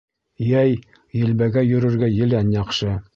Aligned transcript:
Йәй 0.45 0.71
елбәгәй 1.25 1.69
йөрөргә 1.73 2.13
елән 2.15 2.51
яҡшы. 2.59 2.97